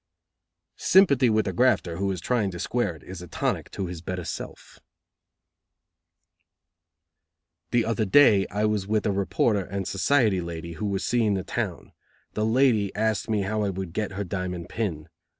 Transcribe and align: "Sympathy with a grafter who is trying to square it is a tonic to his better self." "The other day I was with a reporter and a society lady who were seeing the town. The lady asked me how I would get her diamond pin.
"Sympathy 0.79 1.29
with 1.29 1.47
a 1.47 1.53
grafter 1.53 1.97
who 1.97 2.09
is 2.11 2.19
trying 2.19 2.49
to 2.49 2.59
square 2.59 2.95
it 2.95 3.03
is 3.03 3.21
a 3.21 3.27
tonic 3.27 3.69
to 3.69 3.85
his 3.85 4.01
better 4.01 4.23
self." 4.23 4.79
"The 7.69 7.85
other 7.85 8.05
day 8.05 8.47
I 8.47 8.65
was 8.65 8.87
with 8.87 9.05
a 9.05 9.11
reporter 9.11 9.63
and 9.63 9.83
a 9.85 9.87
society 9.87 10.41
lady 10.41 10.73
who 10.73 10.87
were 10.87 10.97
seeing 10.97 11.35
the 11.35 11.43
town. 11.43 11.91
The 12.33 12.47
lady 12.47 12.91
asked 12.95 13.29
me 13.29 13.41
how 13.43 13.61
I 13.61 13.69
would 13.69 13.93
get 13.93 14.13
her 14.13 14.23
diamond 14.23 14.69
pin. 14.69 15.07